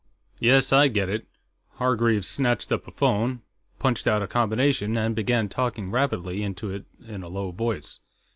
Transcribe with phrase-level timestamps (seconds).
[0.39, 1.27] "Yes, I get it."
[1.73, 3.41] Hargreaves snatched up a phone,
[3.77, 7.99] punched out a combination, and began talking rapidly into it in a low voice.